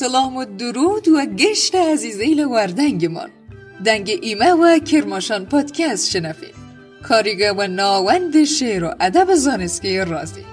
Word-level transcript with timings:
سلام 0.00 0.36
و 0.36 0.44
درود 0.44 1.08
و 1.08 1.26
گشت 1.26 1.74
عزیزیل 1.74 2.44
وردنگمان 2.44 3.30
دنگ 3.84 4.10
ایمه 4.22 4.52
و 4.52 4.78
کرماشان 4.78 5.46
پادکست 5.46 6.10
شنفید 6.10 6.54
کاریگه 7.02 7.52
و 7.52 7.66
ناوند 7.66 8.44
شعر 8.44 8.84
و 8.84 8.94
ادب 9.00 9.34
زانسکی 9.34 9.98
رازی. 9.98 10.44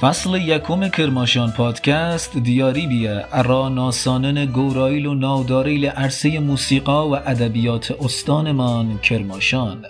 فصل 0.00 0.34
یکم 0.34 0.88
کرماشان 0.88 1.50
پادکست 1.50 2.36
دیاری 2.36 2.86
بیه. 2.86 3.24
ارا 3.32 3.68
ناسانن 3.68 4.46
گورایل 4.46 5.06
و 5.06 5.14
ناداریل 5.14 5.86
عرصه 5.86 6.38
موسیقا 6.38 7.08
و 7.08 7.16
ادبیات 7.16 7.90
استانمان 7.90 8.98
کرماشان. 8.98 9.84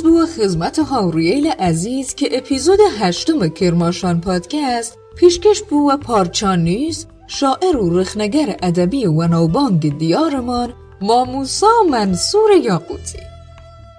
عرض 0.00 0.12
به 0.12 0.26
خدمت 0.26 0.78
هاوریل 0.78 1.46
عزیز 1.46 2.14
که 2.14 2.28
اپیزود 2.32 2.78
هشتم 2.98 3.48
کرماشان 3.48 4.20
پادکست 4.20 4.98
پیشکش 5.16 5.62
بو 5.62 5.90
و 5.90 5.96
پارچان 5.96 6.58
نیز 6.58 7.06
شاعر 7.26 7.76
و 7.76 7.98
رخنگر 7.98 8.56
ادبی 8.62 9.06
و 9.06 9.26
نوبانگ 9.26 9.98
دیارمان 9.98 10.72
ماموسا 11.00 11.66
منصور 11.90 12.50
یاقوتی. 12.64 13.18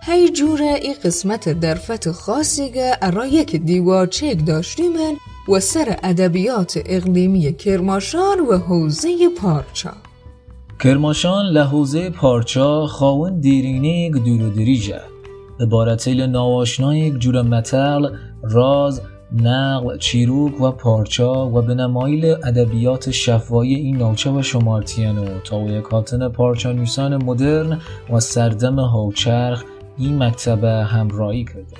هی 0.04 0.30
جوره 0.30 0.80
ای 0.82 0.94
قسمت 0.94 1.50
درفت 1.60 2.12
خاصیگه 2.12 2.98
ارا 3.02 3.26
یک 3.26 3.56
دیواچک 3.56 4.46
داشتیمن 4.46 5.14
و 5.50 5.60
سر 5.60 6.00
ادبیات 6.04 6.80
اقلیمی 6.86 7.54
کرماشان 7.54 8.40
و 8.40 8.58
حوزه 8.58 9.30
پارچا. 9.30 9.94
کرماشان 10.84 11.46
لحوزه 11.46 12.10
پارچا 12.10 12.88
خاون 12.88 13.40
دیرینه 13.40 14.10
دور 14.10 14.42
و 14.42 14.50
دریجه 15.62 15.72
عبارتیل 15.72 16.22
ناواشنا 16.22 16.95
یک 16.95 17.14
جور 17.20 17.42
متل 17.42 18.09
راز 18.44 19.02
نقل 19.34 19.98
چیروک 19.98 20.62
و 20.62 20.72
پارچا 20.72 21.48
و 21.48 21.62
به 21.62 21.73
نمایل 21.73 22.26
ادبیات 22.26 23.12
شفایی 23.12 23.76
این 23.76 23.98
نوچه 23.98 24.31
و 24.31 24.42
شمارتینو 24.42 25.26
تا 25.44 25.59
و 25.59 25.70
یک 25.70 25.84
هاتن 25.84 26.30
پارچا 26.30 26.72
نیسان 26.72 27.23
مدرن 27.23 27.80
و 28.09 28.20
سردم 28.20 28.80
هاوچرخ 28.80 29.64
این 29.98 30.23
مکتبه 30.23 30.70
همراهی 30.70 31.45
کرده. 31.45 31.78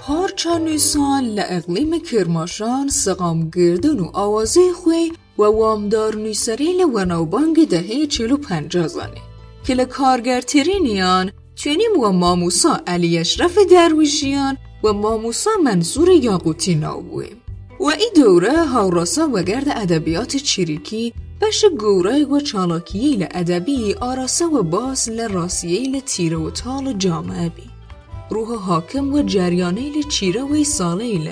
پارچا 0.00 0.58
نیسان 0.58 1.24
لأقلیم 1.24 1.90
کرماشان 2.10 2.88
سقام 2.88 3.50
گردن 3.50 4.00
و 4.00 4.10
آوازه 4.14 4.60
خوی 4.84 5.12
و 5.38 5.42
وامدار 5.42 6.14
نیسریل 6.14 6.80
و 6.94 7.04
نوبانگ 7.04 7.68
دهه 7.68 8.06
چلو 8.06 8.36
پنجازانه 8.36 9.20
که 9.66 9.74
لکارگرترینیان 9.74 11.30
چنیم 11.54 12.00
و 12.00 12.08
ماموسا 12.08 12.80
علی 12.86 13.18
اشرف 13.18 13.58
درویشیان 13.70 14.56
و 14.84 14.92
ماموسا 14.92 15.50
منصور 15.64 16.08
یاقوتی 16.08 16.74
ناویم 16.74 17.36
و 17.80 17.84
این 17.84 18.10
دوره 18.16 18.64
هاوراسا 18.64 19.28
و 19.32 19.42
گرد 19.42 19.68
ادبیات 19.68 20.36
چریکی 20.36 21.14
بش 21.40 21.64
گورای 21.78 22.24
و 22.24 22.40
چالاکییل 22.40 23.26
ادبی 23.30 23.94
آراسا 23.94 24.44
و 24.50 24.62
باس 24.62 25.08
لراسییل 25.08 26.00
تیره 26.00 26.36
و 26.36 26.50
تال 26.50 26.92
جامعه 26.92 27.48
بی. 27.48 27.62
روح 28.30 28.58
حاکم 28.58 29.14
و 29.14 29.22
جریانیل 29.22 30.08
چیره 30.08 30.42
و 30.42 30.64
سالیل 30.64 31.28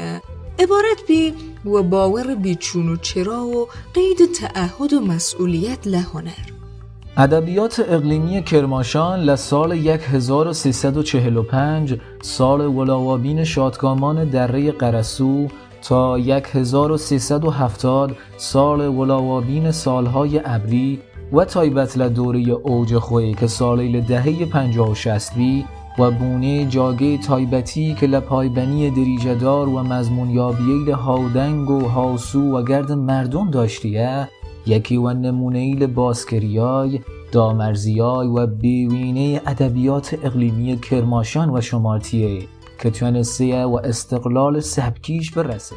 عبارت 0.58 1.06
بی 1.08 1.34
و 1.64 1.82
باور 1.82 2.34
بیچون 2.34 2.88
و 2.88 2.96
چرا 2.96 3.46
و 3.46 3.68
قید 3.94 4.32
تعهد 4.32 4.92
و 4.92 5.00
مسئولیت 5.00 5.86
لهنر 5.86 6.51
ادبیات 7.16 7.80
اقلیمی 7.88 8.42
کرماشان 8.42 9.20
لسال 9.20 9.72
1345 9.72 11.98
سال 12.22 12.60
ولاوابین 12.60 13.44
شادکامان 13.44 14.24
دره 14.24 14.72
قرسو 14.72 15.48
تا 15.82 16.16
1370 16.16 18.16
سال 18.36 18.80
ولاوابین 18.80 19.70
سالهای 19.70 20.40
ابری 20.44 21.00
و 21.32 21.44
تایبت 21.44 21.98
لدوره 21.98 22.40
اوج 22.40 22.98
خوی 22.98 23.34
که 23.34 23.46
سالیل 23.46 24.00
دهه 24.00 24.44
50 24.44 24.90
و 24.90 24.94
60 24.94 25.34
بی 25.34 25.64
و 25.98 26.10
بونه 26.10 26.66
جاگه 26.66 27.18
تایبتی 27.18 27.94
که 27.94 28.06
لپایبنی 28.06 28.90
دریجدار 28.90 29.68
و 29.68 29.82
مضمون 29.82 30.30
یابییل 30.30 30.90
هاودنگ 30.90 31.70
و 31.70 31.88
هاسو 31.88 32.58
و 32.58 32.64
گرد 32.64 32.92
مردم 32.92 33.50
داشتیه 33.50 34.28
یکی 34.66 34.96
و 34.96 35.12
نمونهیل 35.12 35.86
باسکریای 35.86 37.00
دامرزیای 37.32 38.28
و 38.28 38.46
بیوینه 38.46 39.40
ادبیات 39.46 40.18
اقلیمی 40.22 40.80
کرماشان 40.80 41.50
و 41.50 41.60
شمارتیه 41.60 42.42
که 42.82 42.90
تونسته 42.90 43.64
و 43.64 43.80
استقلال 43.84 44.60
سبکیش 44.60 45.30
برسه. 45.30 45.76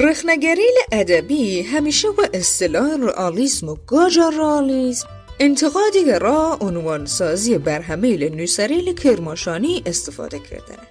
رخنگریل 0.00 0.74
ادبی 0.92 1.62
همیشه 1.62 2.08
و 2.08 2.22
اصطلاح 2.34 2.96
رئالیسم 3.02 3.68
و 3.68 3.76
گاجا 3.86 4.28
رئالیسم 4.28 5.15
انتقادی 5.40 6.04
را 6.20 6.58
عنوان 6.60 7.06
سازی 7.06 7.58
برهمیل 7.58 8.34
نوسریل 8.34 8.94
کرماشانی 8.94 9.82
استفاده 9.86 10.38
کردن. 10.38 10.82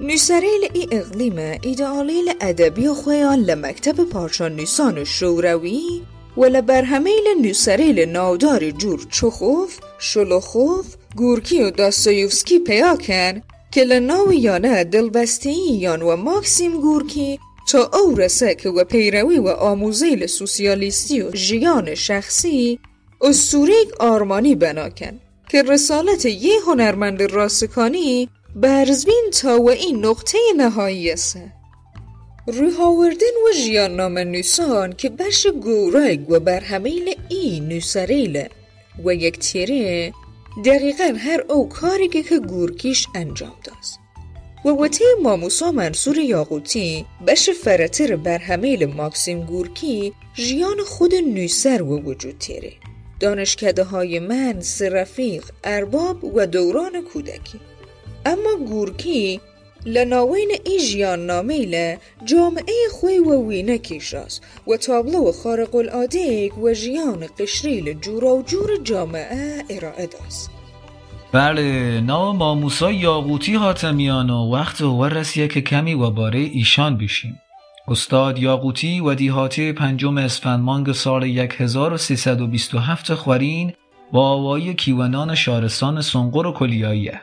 نوسریل 0.00 0.68
ای 0.72 0.88
اقلیم 0.92 1.58
ایدئالیل 1.62 2.32
ادبی 2.40 2.86
و 2.86 2.94
خویان 2.94 3.38
لمکتب 3.38 4.04
پارچان 4.04 4.56
نیسان 4.56 5.04
شوروی 5.04 6.02
و 6.36 6.44
لبرهمیل 6.44 7.24
نوسریل 7.42 8.00
ناودار 8.00 8.70
جور 8.70 9.06
چخوف، 9.10 9.78
شلوخوف، 9.98 10.86
گورکی 11.16 11.62
و 11.62 11.70
داستایوفسکی 11.70 12.58
پیاکن 12.58 13.42
که 13.72 13.84
لناو 13.84 14.32
یانه 14.32 14.84
دلبستی 14.84 15.72
یان 15.72 16.02
و 16.02 16.16
ماکسیم 16.16 16.80
گورکی 16.80 17.38
تا 17.68 17.90
او 17.94 18.14
رسه 18.14 18.54
که 18.54 18.68
و 18.68 18.84
پیروی 18.84 19.38
و 19.38 19.48
آموزیل 19.48 20.26
سوسیالیستی 20.26 21.22
و 21.22 21.30
جیان 21.30 21.94
شخصی 21.94 22.78
اسطوره 23.22 23.74
آرمانی 23.98 24.54
بناکن 24.54 25.20
که 25.48 25.62
رسالت 25.62 26.24
یه 26.24 26.60
هنرمند 26.66 27.22
راستکانی 27.22 28.28
برزبین 28.56 29.30
تا 29.40 29.62
و 29.62 29.70
این 29.70 30.06
نقطه 30.06 30.38
نهایی 30.56 31.10
است. 31.10 31.38
روی 32.46 32.70
و 32.70 33.52
جیان 33.54 33.96
نام 33.96 34.18
نوسان 34.18 34.92
که 34.92 35.08
بش 35.08 35.46
گورگ 35.46 36.30
و 36.30 36.40
برهمیل 36.40 37.14
ای 37.28 37.60
نوسریل 37.60 38.48
و 39.04 39.14
یک 39.14 39.38
تیره 39.38 40.12
دقیقا 40.64 41.14
هر 41.18 41.44
او 41.48 41.68
کاری 41.68 42.08
که 42.08 42.38
گورکیش 42.38 43.06
انجام 43.14 43.54
داست. 43.64 44.00
و 44.64 44.68
وطه 44.68 45.04
ماموسا 45.22 45.72
منصور 45.72 46.18
یاقوتی 46.18 47.06
بش 47.26 47.50
فرتر 47.50 48.16
برهمیل 48.16 48.86
ماکسیم 48.86 49.40
گورکی 49.40 50.12
جیان 50.34 50.76
خود 50.86 51.14
نوسر 51.14 51.82
و 51.82 51.98
وجود 51.98 52.38
تیره. 52.38 52.72
دانشکده 53.20 53.84
های 53.84 54.18
من، 54.18 54.60
سرفیق، 54.60 55.44
ارباب 55.64 56.24
و 56.24 56.46
دوران 56.46 56.92
کودکی. 57.12 57.60
اما 58.26 58.66
گورکی 58.68 59.40
لناوین 59.86 60.50
ای 60.64 60.80
جیان 60.80 61.26
نامیل 61.26 61.96
جامعه 62.24 62.74
خوی 62.92 63.18
و 63.18 63.48
وینکیش 63.48 64.14
است 64.14 64.42
و 64.66 64.76
تابلو 64.76 65.32
خارق 65.32 65.74
العاده 65.74 66.50
و 66.52 66.74
جیان 66.74 67.26
قشریل 67.38 67.92
جورا 67.92 68.36
و 68.36 68.42
جور 68.42 68.70
جامعه 68.84 69.64
ارائه 69.70 70.06
داست. 70.06 70.50
بله 71.32 72.00
نام 72.00 72.36
ماموسا 72.36 72.92
یاقوتی 72.92 73.54
حاتمیان 73.54 74.30
وقت 74.30 74.80
و 74.80 75.04
رسیه 75.04 75.48
که 75.48 75.60
کمی 75.60 75.94
و 75.94 76.10
باره 76.10 76.38
ایشان 76.38 76.98
بشیم. 76.98 77.40
استاد 77.90 78.38
یاقوتی 78.38 79.00
و 79.00 79.14
دیهاتی 79.14 79.72
پنجم 79.72 80.18
اسفندمانگ 80.18 80.92
سال 80.92 81.24
1327 81.24 83.14
خورین 83.14 83.72
با 84.12 84.28
آوایی 84.28 84.74
کیونان 84.74 85.34
شارستان 85.34 86.00
سنقر 86.00 86.46
و 86.46 86.52
کلیاییه. 86.52 87.20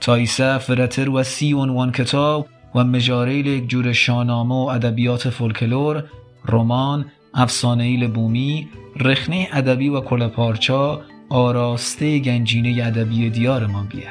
تایسه 0.00 0.58
فرتر 0.58 1.10
و 1.10 1.22
سی 1.22 1.52
عنوان 1.52 1.92
کتاب 1.92 2.48
و 2.74 2.84
مجاریل 2.84 3.46
یک 3.46 3.68
جور 3.68 3.92
شانامه 3.92 4.54
و 4.54 4.68
ادبیات 4.68 5.30
فولکلور 5.30 6.04
رمان 6.46 7.06
افسانهیل 7.34 8.06
بومی 8.06 8.68
رخنه 8.96 9.48
ادبی 9.52 9.88
و 9.88 10.00
کلپارچا 10.00 11.00
آراسته 11.30 12.18
گنجینه 12.18 12.86
ادبی 12.86 13.30
دیارمان 13.30 13.86
بیه. 13.86 14.10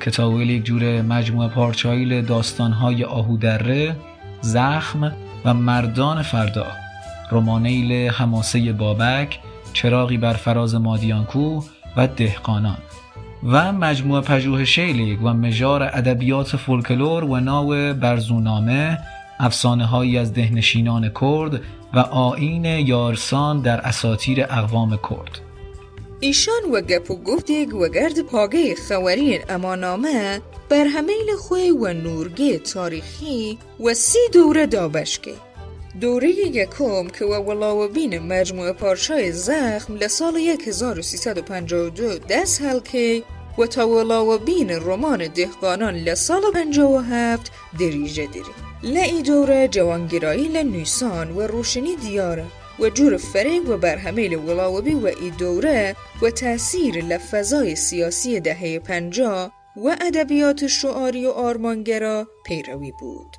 کتابیل 0.00 0.50
یک 0.50 0.64
جور 0.64 1.02
مجموعه 1.02 1.48
پارچایل 1.48 2.22
داستانهای 2.22 3.04
آهودره 3.04 3.96
زخم 4.40 5.12
و 5.44 5.54
مردان 5.54 6.22
فردا. 6.22 6.66
رمانیل 7.30 8.10
حماسه 8.10 8.72
بابک 8.72 9.38
چراغی 9.72 10.16
بر 10.16 10.32
فراز 10.32 10.74
مادیانکو 10.74 11.62
و 11.96 12.06
دهقانان. 12.06 12.78
و 13.44 13.72
مجموعه 13.72 14.20
پژوهشیلیک 14.20 15.18
و 15.22 15.34
مژار 15.34 15.82
ادبیات 15.82 16.56
فولکلور 16.56 17.24
و 17.24 17.40
ناو 17.40 17.94
برزونامه 17.94 18.98
افسانه 19.40 19.86
هایی 19.86 20.18
از 20.18 20.34
دهنشینان 20.34 21.10
کرد 21.20 21.60
و 21.94 21.98
آین 21.98 22.64
یارسان 22.64 23.60
در 23.60 23.80
اساتیر 23.80 24.46
اقوام 24.50 24.90
کرد. 25.10 25.49
ایشان 26.22 26.64
و 26.72 26.80
گپ 26.80 27.10
و 27.10 27.16
گفتگ 27.16 27.74
و 27.74 27.88
گرد 27.88 28.20
پاگه 28.20 28.74
خوارین 28.74 29.40
امانامه 29.48 30.40
بر 30.68 30.84
همیل 30.84 31.36
خوی 31.38 31.70
و 31.70 32.58
تاریخی 32.58 33.58
و 33.80 33.94
سی 33.94 34.18
دوره 34.32 34.66
دابشکه. 34.66 35.32
دوره 36.00 36.28
یکم 36.28 37.08
که 37.08 37.24
و 37.24 37.34
ولاوبین 37.34 38.18
مجموعه 38.18 38.72
پارچای 38.72 39.32
زخم 39.32 39.96
لسال 39.96 40.36
1352 40.36 42.18
دست 42.18 42.62
هلکه 42.62 43.22
و 43.58 43.66
تا 43.66 43.88
ولاوبین 43.88 44.70
رمان 44.70 45.26
دهقانان 45.26 45.94
لسال 45.94 46.42
57 46.54 47.52
دریجه 47.78 48.26
دیری 48.26 48.52
لعی 48.82 49.22
دوره 49.22 49.68
جوانگرایی 49.68 50.48
لنیسان 50.48 51.30
و 51.30 51.40
روشنی 51.40 51.96
دیاره. 51.96 52.44
و 52.80 52.90
جور 52.90 53.16
فریق 53.16 53.70
و 53.70 53.76
برهمیل 53.76 54.34
ولاوبی 54.34 54.94
و 54.94 55.06
ای 55.06 55.30
دوره 55.38 55.96
و 56.22 56.30
تاثیر 56.30 57.04
لفظای 57.04 57.76
سیاسی 57.76 58.40
دهه 58.40 58.78
پنجا 58.78 59.50
و 59.76 59.96
ادبیات 60.00 60.66
شعاری 60.66 61.26
و 61.26 61.30
آرمانگرا 61.30 62.26
پیروی 62.46 62.92
بود. 63.00 63.36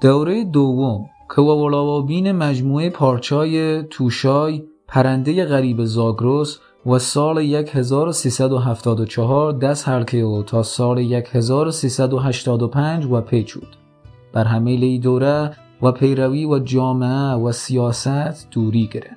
دوره 0.00 0.44
دوم 0.44 1.06
که 1.36 1.42
ولاوبین 1.42 2.32
مجموعه 2.32 2.90
پارچای 2.90 3.82
توشای 3.82 4.62
پرنده 4.88 5.44
غریب 5.44 5.84
زاگروس 5.84 6.58
و 6.86 6.98
سال 6.98 7.38
1374 7.38 9.52
دست 9.52 9.88
حلقه 9.88 10.18
او 10.18 10.42
تا 10.42 10.62
سال 10.62 10.98
1385 10.98 13.06
و 13.10 13.20
پیچود 13.20 13.76
بر 14.32 14.44
همیل 14.44 14.84
ای 14.84 14.98
دوره 14.98 15.56
و 15.82 15.92
پیروی 15.92 16.44
و 16.44 16.58
جامعه 16.58 17.34
و 17.34 17.52
سیاست 17.52 18.50
دوری 18.50 18.90
گرن 18.92 19.16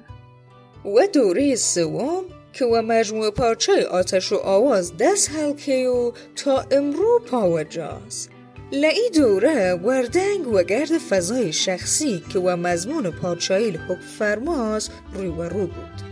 و 0.86 1.08
دوره 1.14 1.56
سوم 1.56 2.24
که 2.54 2.66
و 2.66 2.82
مجموعه 2.82 3.32
پارچه 3.32 3.86
آتش 3.92 4.32
و 4.32 4.36
آواز 4.36 4.94
دست 5.00 5.32
حلقه 5.36 5.88
و 5.88 6.12
تا 6.36 6.66
امرو 6.72 7.22
پاوجاز 7.32 8.30
لعی 8.72 9.10
دوره 9.16 9.74
وردنگ 9.74 10.48
و 10.48 10.64
گرد 10.64 10.98
فضای 10.98 11.54
شخصی 11.54 12.24
که 12.34 12.40
و 12.40 12.56
مضمون 12.56 13.10
پارچایل 13.10 13.78
حکم 13.78 14.02
فرماز 14.20 14.90
روی 15.14 15.28
و 15.28 15.42
رو 15.42 15.60
بود. 15.60 16.09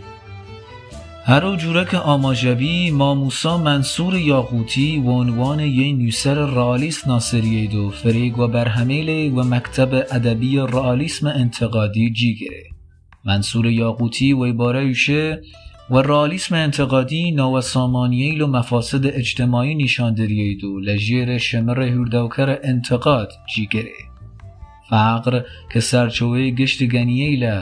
هر 1.28 1.44
و 1.44 1.56
جورک 1.56 1.94
آماجبی 1.94 2.90
ماموسا 2.90 3.58
منصور 3.58 4.14
یاقوتی 4.14 4.98
و 4.98 5.10
عنوان 5.10 5.60
یه 5.60 5.92
نویسر 5.92 6.34
رئالیست 6.34 7.08
ناصریه 7.08 7.66
دو 7.66 7.90
فریگ 7.90 8.38
و 8.38 8.48
برهمیل 8.48 9.38
و 9.38 9.42
مکتب 9.42 9.94
ادبی 9.94 10.56
رئالیسم 10.56 11.26
انتقادی 11.26 12.10
جیگره 12.10 12.62
منصور 13.24 13.66
یاقوتی 13.66 14.32
و 14.32 14.44
عباره 14.44 14.80
ایشه 14.80 15.42
و 15.90 15.98
رئالیسم 15.98 16.54
انتقادی 16.54 17.30
نو 17.30 17.60
سامانییل 17.60 18.42
و 18.42 18.46
مفاسد 18.46 19.06
اجتماعی 19.06 19.74
نشاندریه 19.74 20.56
دو 20.60 20.80
لژیر 20.80 21.38
شمر 21.38 21.82
هوردوکر 21.82 22.58
انتقاد 22.62 23.32
جیگره 23.54 23.92
فقر 24.90 25.42
که 25.72 25.80
سرچوه 25.80 26.50
گشت 26.50 26.82
گنییل 26.82 27.60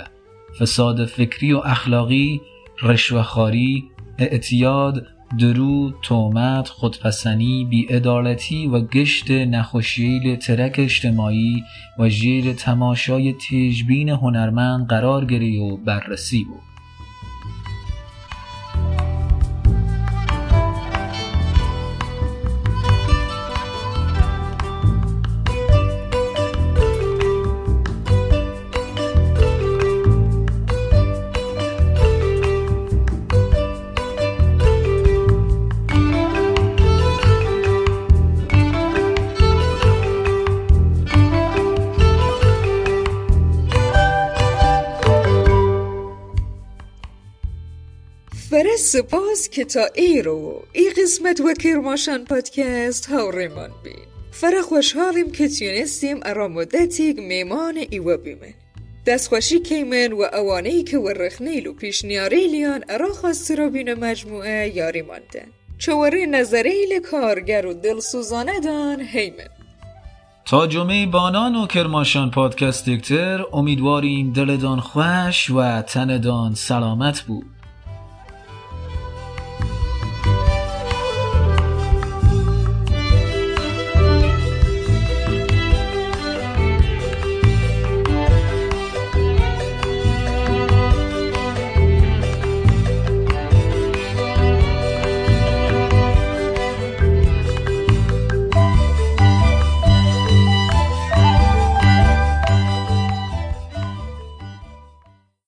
فساد 0.59 1.05
فکری 1.05 1.53
و 1.53 1.59
اخلاقی 1.59 2.41
رشوهخواری 2.83 3.85
اعتیاد 4.19 5.07
درو، 5.39 5.93
تومت، 6.03 6.69
خودپسنی، 6.69 7.65
بیعدالتی 7.71 8.67
و 8.67 8.81
گشت 8.81 9.31
نخوشیل 9.31 10.37
ترک 10.37 10.75
اجتماعی 10.79 11.63
و 11.99 12.09
ژیر 12.09 12.53
تماشای 12.53 13.33
تیجبین 13.33 14.09
هنرمند 14.09 14.87
قرار 14.87 15.25
گری 15.25 15.59
و 15.59 15.77
بررسی 15.77 16.45
بود. 16.45 16.76
سپاس 48.77 49.49
که 49.49 49.65
تا 49.65 49.87
ای 49.95 50.23
رو 50.23 50.65
ای 50.73 50.91
قسمت 50.91 51.41
و 51.41 51.55
کرماشان 51.55 52.25
پادکست 52.25 53.07
هاوریمان 53.07 53.71
بین. 53.85 54.07
فره 54.31 54.63
خوشحالیم 54.63 55.33
که 55.33 55.49
تونستیم 55.49 56.21
ارا 56.23 56.49
مدتیگ 56.49 57.21
میمان 57.21 57.79
ایوه 57.91 58.17
بیمن 58.17 58.55
دست 59.07 59.29
خوشی 59.29 59.61
کیمن 59.61 60.13
و 60.13 60.23
اوانه 60.33 60.83
که 60.83 60.99
ورخنیل 60.99 61.67
و 61.67 61.73
پیشنیاریلیان 61.73 62.85
ارا 62.89 63.09
خواستی 63.09 63.57
رو 63.57 63.71
بین 63.71 63.95
مجموعه 63.95 64.73
یاری 64.77 65.03
ماندن 65.03 65.49
چواره 65.79 66.27
نظریل 66.27 67.01
کارگر 67.11 67.67
و 67.67 67.75
دلسوزانه 67.75 68.61
دان 68.61 69.01
هیمن 69.01 69.49
تا 70.45 70.67
جمعه 70.67 71.07
بانان 71.07 71.55
و 71.55 71.67
کرماشان 71.67 72.31
پادکست 72.31 72.89
دکتر 72.89 73.45
امیدواریم 73.53 74.33
دلدان 74.33 74.81
خوش 74.81 75.51
و 75.51 75.83
تندان 75.83 76.55
سلامت 76.55 77.21
بود. 77.21 77.56